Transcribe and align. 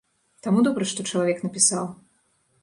Таму 0.45 0.63
добра, 0.67 0.87
што 0.93 1.05
чалавек 1.11 1.45
напісаў. 1.47 1.85